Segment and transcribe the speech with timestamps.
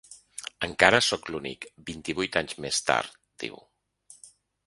[0.67, 3.61] Encara sóc l’únic, vint-i-vuit anys més tard, diu.